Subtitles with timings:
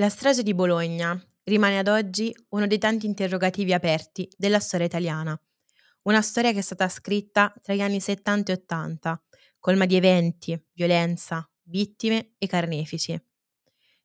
[0.00, 5.38] La strage di Bologna rimane ad oggi uno dei tanti interrogativi aperti della storia italiana.
[6.04, 9.22] Una storia che è stata scritta tra gli anni 70 e 80,
[9.58, 13.22] colma di eventi, violenza, vittime e carnefici.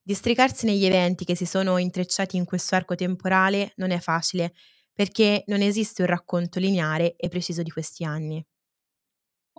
[0.02, 4.54] Districarsi negli eventi che si sono intrecciati in questo arco temporale non è facile,
[4.92, 8.46] perché non esiste un racconto lineare e preciso di questi anni.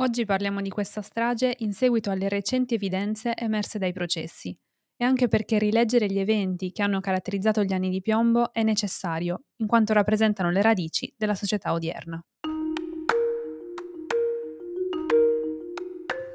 [0.01, 4.55] Oggi parliamo di questa strage in seguito alle recenti evidenze emerse dai processi
[4.97, 9.43] e anche perché rileggere gli eventi che hanno caratterizzato gli anni di piombo è necessario,
[9.57, 12.21] in quanto rappresentano le radici della società odierna.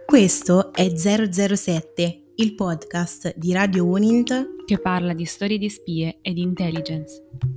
[0.05, 6.33] Questo è 007, il podcast di Radio Unint che parla di storie di spie e
[6.33, 7.50] di intelligence.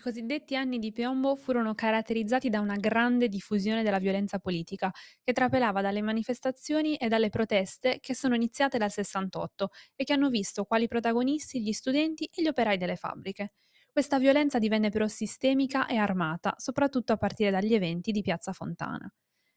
[0.00, 4.90] I cosiddetti anni di piombo furono caratterizzati da una grande diffusione della violenza politica,
[5.22, 10.30] che trapelava dalle manifestazioni e dalle proteste che sono iniziate dal 68 e che hanno
[10.30, 13.52] visto quali protagonisti gli studenti e gli operai delle fabbriche.
[13.92, 19.06] Questa violenza divenne però sistemica e armata, soprattutto a partire dagli eventi di Piazza Fontana.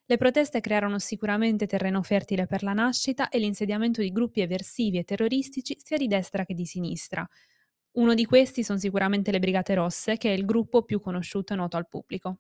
[0.06, 5.06] Le proteste crearono sicuramente terreno fertile per la nascita e l'insediamento di gruppi eversivi e
[5.06, 7.26] terroristici sia di destra che di sinistra,
[7.94, 11.56] uno di questi sono sicuramente le Brigate Rosse, che è il gruppo più conosciuto e
[11.56, 12.40] noto al pubblico.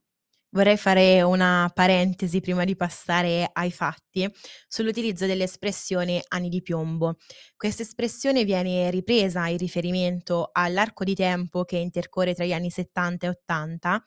[0.49, 4.29] Vorrei fare una parentesi prima di passare ai fatti
[4.67, 7.15] sull'utilizzo dell'espressione anni di piombo.
[7.57, 13.25] Questa espressione viene ripresa in riferimento all'arco di tempo che intercorre tra gli anni 70
[13.25, 14.03] e 80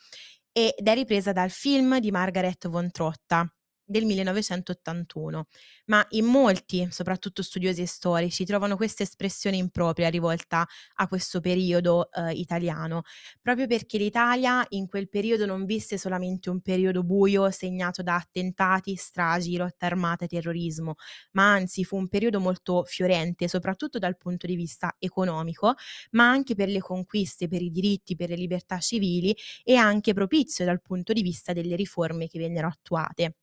[0.53, 3.53] ed è ripresa dal film di Margaret von Trotta,
[3.87, 5.47] del 1981,
[5.87, 12.11] ma in molti, soprattutto studiosi e storici, trovano questa espressione impropria rivolta a questo periodo
[12.11, 13.03] eh, italiano,
[13.41, 18.97] proprio perché l'Italia in quel periodo non visse solamente un periodo buio segnato da attentati,
[18.97, 20.97] stragi, lotta armata e terrorismo,
[21.33, 25.75] ma anzi fu un periodo molto fiorente, soprattutto dal punto di vista economico,
[26.13, 30.65] ma anche per le conquiste, per i diritti, per le libertà civili e anche propizio
[30.65, 33.35] dal punto di vista delle riforme che vennero attuate.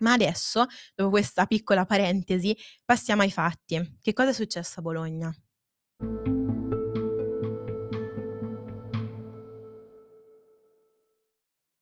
[0.00, 3.98] Ma adesso, dopo questa piccola parentesi, passiamo ai fatti.
[4.00, 5.34] Che cosa è successo a Bologna?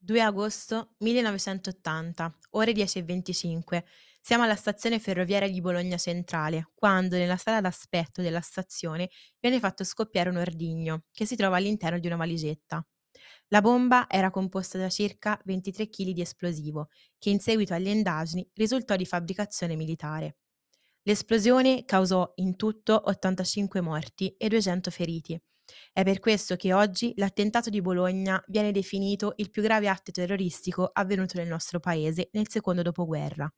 [0.05, 3.85] «2 agosto 1980, ore 10.25.
[4.21, 9.85] Siamo alla stazione ferroviaria di Bologna Centrale, quando nella sala d'aspetto della stazione viene fatto
[9.85, 12.85] scoppiare un ordigno, che si trova all'interno di una valigetta.
[13.53, 18.49] La bomba era composta da circa 23 kg di esplosivo, che in seguito alle indagini
[18.55, 20.37] risultò di fabbricazione militare.
[21.03, 25.39] L'esplosione causò in tutto 85 morti e 200 feriti.
[25.93, 30.89] È per questo che oggi l'attentato di Bologna viene definito il più grave atto terroristico
[30.91, 33.53] avvenuto nel nostro paese nel secondo dopoguerra.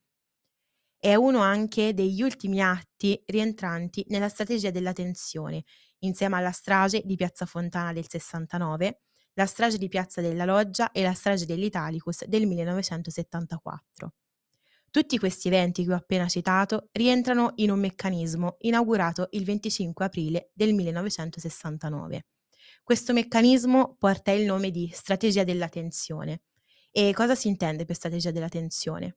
[0.99, 5.63] È uno anche degli ultimi atti rientranti nella strategia della tensione,
[6.01, 9.03] insieme alla strage di Piazza Fontana del 69,
[9.35, 14.13] la strage di Piazza della Loggia e la strage dell'Italicus del 1974.
[14.91, 20.51] Tutti questi eventi che ho appena citato rientrano in un meccanismo inaugurato il 25 aprile
[20.53, 22.27] del 1969.
[22.85, 26.43] Questo meccanismo porta il nome di strategia della tensione.
[26.93, 29.17] E cosa si intende per strategia della tensione?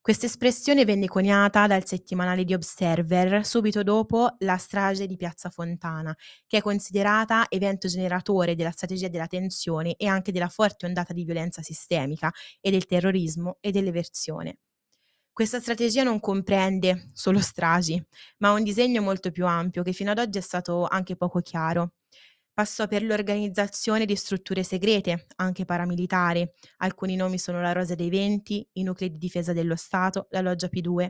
[0.00, 6.16] Questa espressione venne coniata dal settimanale di Observer subito dopo la strage di Piazza Fontana,
[6.46, 11.24] che è considerata evento generatore della strategia della tensione e anche della forte ondata di
[11.24, 14.58] violenza sistemica e del terrorismo e dell'eversione.
[15.32, 18.02] Questa strategia non comprende solo stragi,
[18.38, 21.92] ma un disegno molto più ampio che fino ad oggi è stato anche poco chiaro
[22.58, 26.44] passò per l'organizzazione di strutture segrete, anche paramilitari.
[26.78, 30.66] Alcuni nomi sono la Rosa dei Venti, i nuclei di difesa dello Stato, la Loggia
[30.66, 31.08] P2.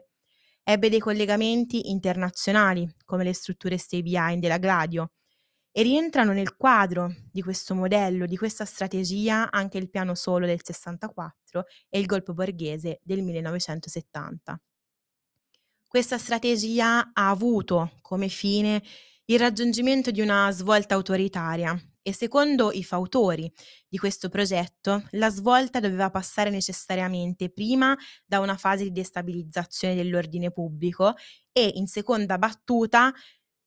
[0.62, 5.12] Ebbe dei collegamenti internazionali, come le strutture stay behind della Gladio,
[5.72, 10.60] e rientrano nel quadro di questo modello, di questa strategia, anche il piano solo del
[10.62, 14.60] 64 e il golpe borghese del 1970.
[15.86, 18.82] Questa strategia ha avuto come fine
[19.30, 23.50] il raggiungimento di una svolta autoritaria e secondo i fautori
[23.86, 27.94] di questo progetto la svolta doveva passare necessariamente prima
[28.24, 31.14] da una fase di destabilizzazione dell'ordine pubblico
[31.52, 33.12] e in seconda battuta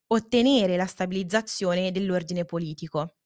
[0.07, 3.17] ottenere la stabilizzazione dell'ordine politico.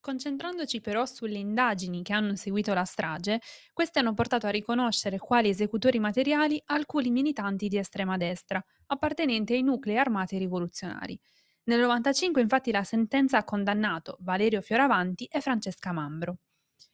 [0.00, 3.40] Concentrandoci però sulle indagini che hanno seguito la strage,
[3.74, 9.62] queste hanno portato a riconoscere quali esecutori materiali alcuni militanti di estrema destra, appartenenti ai
[9.62, 11.18] nuclei armati rivoluzionari.
[11.64, 16.38] Nel 1995 infatti la sentenza ha condannato Valerio Fioravanti e Francesca Mambro.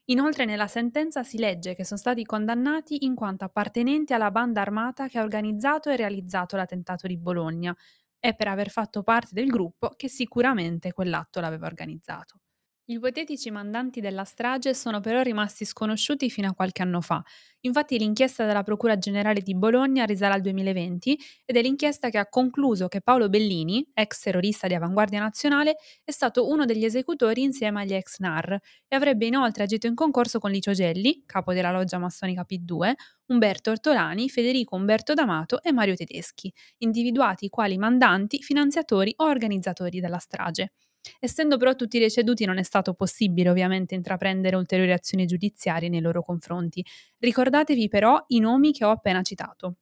[0.06, 5.08] Inoltre nella sentenza si legge che sono stati condannati in quanto appartenenti alla banda armata
[5.08, 7.76] che ha organizzato e realizzato l'attentato di Bologna
[8.18, 12.40] e per aver fatto parte del gruppo che sicuramente quell'atto l'aveva organizzato.
[12.88, 17.20] Gli ipotetici mandanti della strage sono però rimasti sconosciuti fino a qualche anno fa.
[17.62, 22.28] Infatti l'inchiesta della Procura Generale di Bologna risale al 2020 ed è l'inchiesta che ha
[22.28, 25.74] concluso che Paolo Bellini, ex terrorista di Avanguardia Nazionale,
[26.04, 28.52] è stato uno degli esecutori insieme agli ex NAR
[28.86, 32.92] e avrebbe inoltre agito in concorso con Licio Gelli, capo della loggia massonica P2,
[33.26, 40.18] Umberto Ortolani, Federico Umberto D'Amato e Mario Tedeschi, individuati quali mandanti, finanziatori o organizzatori della
[40.18, 40.70] strage.
[41.20, 46.22] Essendo però tutti deceduti non è stato possibile ovviamente intraprendere ulteriori azioni giudiziarie nei loro
[46.22, 46.84] confronti.
[47.18, 49.76] Ricordatevi però i nomi che ho appena citato.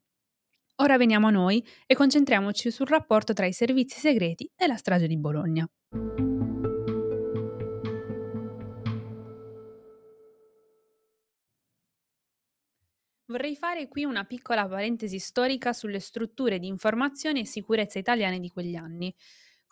[0.76, 5.06] Ora veniamo a noi e concentriamoci sul rapporto tra i servizi segreti e la strage
[5.06, 5.69] di Bologna.
[13.26, 18.50] Vorrei fare qui una piccola parentesi storica sulle strutture di informazione e sicurezza italiane di
[18.50, 19.15] quegli anni.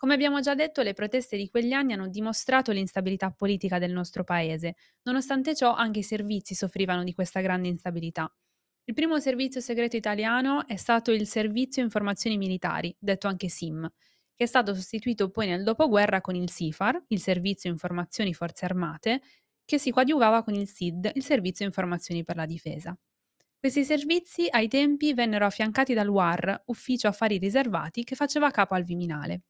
[0.03, 4.25] Come abbiamo già detto, le proteste di quegli anni hanno dimostrato l'instabilità politica del nostro
[4.25, 4.75] paese.
[5.03, 8.29] Nonostante ciò, anche i servizi soffrivano di questa grande instabilità.
[8.83, 13.89] Il primo servizio segreto italiano è stato il Servizio Informazioni Militari, detto anche SIM,
[14.35, 19.21] che è stato sostituito poi nel dopoguerra con il SIFAR, il Servizio Informazioni Forze Armate,
[19.63, 22.93] che si coadiuvava con il SID, il Servizio Informazioni per la Difesa.
[23.57, 28.83] Questi servizi ai tempi vennero affiancati dal WAR, Ufficio Affari Riservati, che faceva capo al
[28.83, 29.43] Viminale.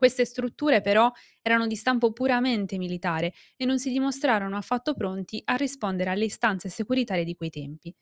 [0.00, 1.12] Queste strutture però
[1.42, 6.70] erano di stampo puramente militare e non si dimostrarono affatto pronti a rispondere alle istanze
[6.70, 7.94] securitarie di quei tempi.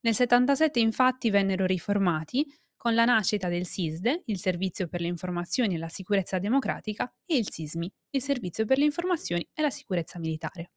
[0.00, 2.44] Nel 77 infatti vennero riformati
[2.76, 7.36] con la nascita del SISDE, il Servizio per le Informazioni e la Sicurezza Democratica, e
[7.36, 10.72] il SISMI, il Servizio per le Informazioni e la Sicurezza Militare.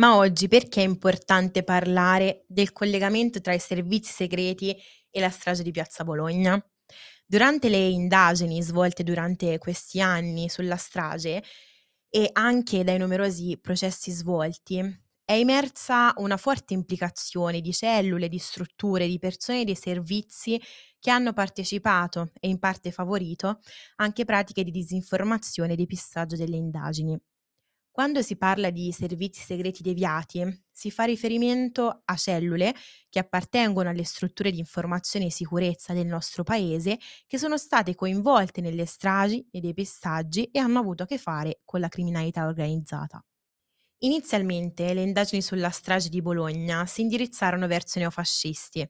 [0.00, 4.76] Ma oggi perché è importante parlare del collegamento tra i servizi segreti
[5.10, 6.60] e la strage di Piazza Bologna?
[7.30, 11.42] Durante le indagini svolte durante questi anni sulla strage
[12.08, 14.78] e anche dai numerosi processi svolti,
[15.24, 20.58] è emersa una forte implicazione di cellule, di strutture, di persone e di servizi
[20.98, 23.60] che hanno partecipato e in parte favorito
[23.96, 27.18] anche pratiche di disinformazione e di pissaggio delle indagini.
[27.98, 32.72] Quando si parla di servizi segreti deviati, si fa riferimento a cellule
[33.08, 36.96] che appartengono alle strutture di informazione e sicurezza del nostro paese
[37.26, 41.80] che sono state coinvolte nelle stragi, nei depistaggi e hanno avuto a che fare con
[41.80, 43.20] la criminalità organizzata.
[44.02, 48.88] Inizialmente le indagini sulla strage di Bologna si indirizzarono verso neofascisti,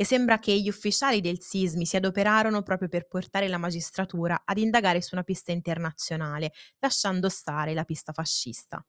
[0.00, 4.58] e sembra che gli ufficiali del SISMI si adoperarono proprio per portare la magistratura ad
[4.58, 8.80] indagare su una pista internazionale, lasciando stare la pista fascista.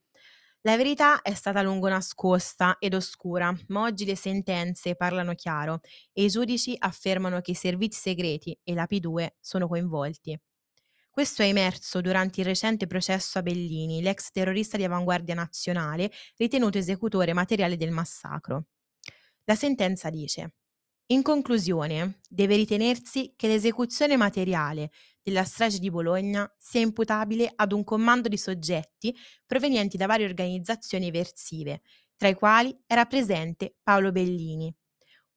[0.62, 5.80] La verità è stata a lungo nascosta ed oscura, ma oggi le sentenze parlano chiaro
[6.14, 10.40] e i giudici affermano che i servizi segreti e la P2 sono coinvolti.
[11.10, 16.78] Questo è emerso durante il recente processo a Bellini, l'ex terrorista di avanguardia nazionale, ritenuto
[16.78, 18.66] esecutore materiale del massacro.
[19.46, 20.54] La sentenza dice
[21.12, 24.92] in conclusione, deve ritenersi che l'esecuzione materiale
[25.24, 29.16] della strage di Bologna sia imputabile ad un comando di soggetti
[29.46, 31.82] provenienti da varie organizzazioni eversive,
[32.16, 34.72] tra i quali era presente Paolo Bellini,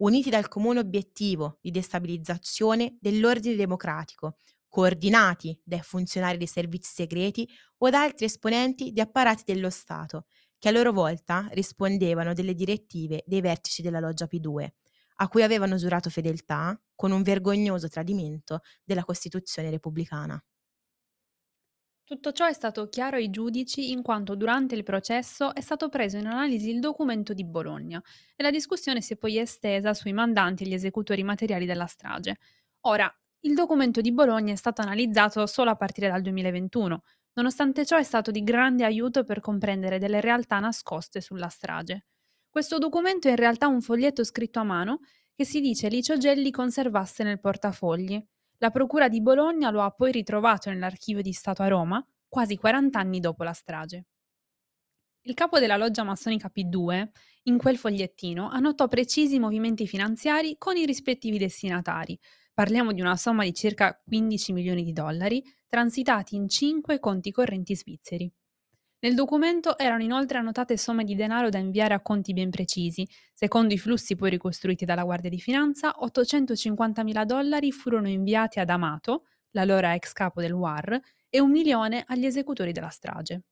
[0.03, 4.37] uniti dal comune obiettivo di destabilizzazione dell'ordine democratico,
[4.69, 7.49] coordinati dai funzionari dei servizi segreti
[7.79, 10.27] o da altri esponenti di apparati dello Stato,
[10.59, 14.69] che a loro volta rispondevano delle direttive dei vertici della loggia P2
[15.23, 20.43] a cui avevano giurato fedeltà con un vergognoso tradimento della Costituzione repubblicana.
[22.05, 26.17] Tutto ciò è stato chiaro ai giudici in quanto durante il processo è stato preso
[26.19, 28.03] in analisi il documento di Bologna
[28.37, 32.39] e la discussione si è poi estesa sui mandanti e gli esecutori materiali della strage.
[32.83, 37.03] Ora, il documento di Bologna è stato analizzato solo a partire dal 2021,
[37.35, 42.05] nonostante ciò è stato di grande aiuto per comprendere delle realtà nascoste sulla strage.
[42.53, 45.01] Questo documento è in realtà un foglietto scritto a mano
[45.35, 48.23] che si dice Licio Gelli conservasse nel portafogli.
[48.59, 52.99] La Procura di Bologna lo ha poi ritrovato nell'archivio di Stato a Roma, quasi 40
[52.99, 54.05] anni dopo la strage.
[55.23, 57.09] Il capo della loggia massonica P2,
[57.45, 62.21] in quel fogliettino, annotò precisi movimenti finanziari con i rispettivi destinatari.
[62.53, 67.75] Parliamo di una somma di circa 15 milioni di dollari, transitati in 5 conti correnti
[67.75, 68.31] svizzeri.
[69.05, 73.07] Nel documento erano inoltre annotate somme di denaro da inviare a conti ben precisi.
[73.33, 79.25] Secondo i flussi poi ricostruiti dalla Guardia di Finanza, 850.000 dollari furono inviati ad Amato,
[79.51, 83.43] l'allora ex capo del WAR, e un milione agli esecutori della strage.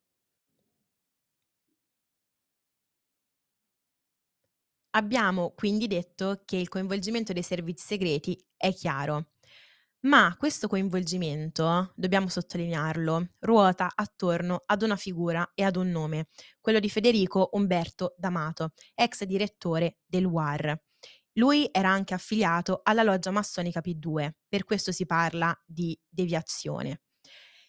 [4.90, 9.30] Abbiamo quindi detto che il coinvolgimento dei servizi segreti è chiaro.
[10.02, 16.28] Ma questo coinvolgimento, dobbiamo sottolinearlo, ruota attorno ad una figura e ad un nome,
[16.58, 20.74] quello di Federico Umberto D'Amato, ex direttore del WAR.
[21.34, 27.02] Lui era anche affiliato alla loggia massonica P2, per questo si parla di deviazione.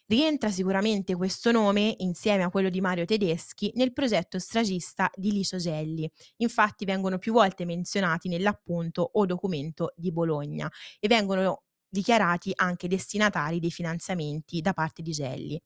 [0.05, 5.57] Rientra sicuramente questo nome, insieme a quello di Mario Tedeschi, nel progetto stragista di Licio
[5.57, 6.09] Gelli.
[6.37, 10.69] Infatti vengono più volte menzionati nell'appunto o documento di Bologna
[10.99, 15.61] e vengono dichiarati anche destinatari dei finanziamenti da parte di Gelli.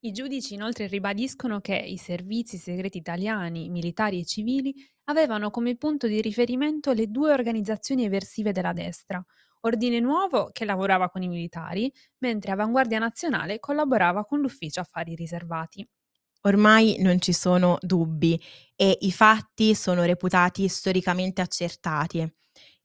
[0.00, 4.72] I giudici inoltre ribadiscono che i servizi segreti italiani, militari e civili
[5.04, 9.24] avevano come punto di riferimento le due organizzazioni eversive della destra,
[9.62, 15.86] Ordine Nuovo che lavorava con i militari, mentre Avanguardia Nazionale collaborava con l'Ufficio Affari Riservati.
[16.42, 18.40] Ormai non ci sono dubbi
[18.76, 22.32] e i fatti sono reputati storicamente accertati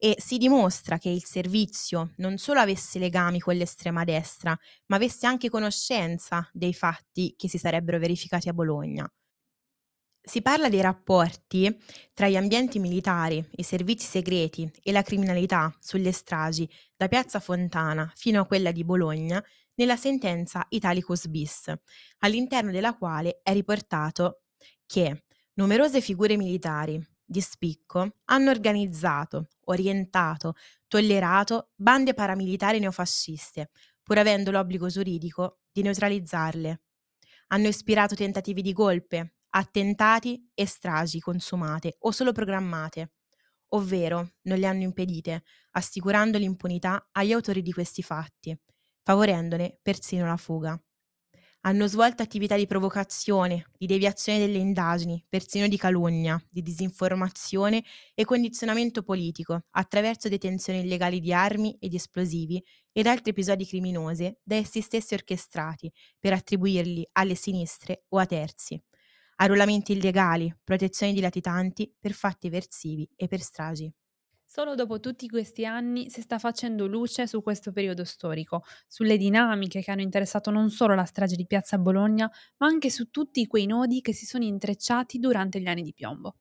[0.04, 5.28] e si dimostra che il servizio non solo avesse legami con l'estrema destra, ma avesse
[5.28, 9.08] anche conoscenza dei fatti che si sarebbero verificati a Bologna.
[10.20, 11.80] Si parla dei rapporti
[12.16, 18.12] tra gli ambienti militari, i servizi segreti e la criminalità sulle stragi da Piazza Fontana
[18.16, 19.44] fino a quella di Bologna
[19.76, 21.72] nella sentenza Italicus bis,
[22.22, 24.42] all'interno della quale è riportato
[24.88, 27.00] che numerose figure militari
[27.32, 30.56] di spicco hanno organizzato, orientato,
[30.90, 33.70] tollerato bande paramilitari neofasciste,
[34.04, 36.82] pur avendo l'obbligo giuridico di neutralizzarle.
[37.48, 43.14] Hanno ispirato tentativi di golpe, attentati e stragi consumate o solo programmate,
[43.70, 48.54] ovvero non le hanno impedite, assicurando l'impunità agli autori di questi fatti,
[49.04, 50.78] favorendone persino la fuga.
[51.64, 57.84] Hanno svolto attività di provocazione, di deviazione delle indagini, persino di calunnia, di disinformazione
[58.16, 64.36] e condizionamento politico attraverso detenzioni illegali di armi e di esplosivi ed altri episodi criminosi
[64.44, 68.82] da essi stessi orchestrati per attribuirli alle sinistre o a terzi
[69.42, 73.92] arruolamenti illegali, protezioni di latitanti per fatti eversivi e per stragi.
[74.54, 79.82] Solo dopo tutti questi anni si sta facendo luce su questo periodo storico, sulle dinamiche
[79.82, 83.66] che hanno interessato non solo la strage di Piazza Bologna, ma anche su tutti quei
[83.66, 86.36] nodi che si sono intrecciati durante gli anni di piombo.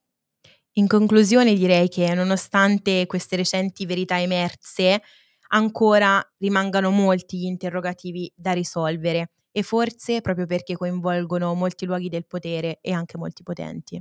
[0.74, 5.02] In conclusione direi che nonostante queste recenti verità emerse,
[5.48, 12.26] ancora rimangano molti gli interrogativi da risolvere e forse proprio perché coinvolgono molti luoghi del
[12.26, 14.00] potere e anche molti potenti.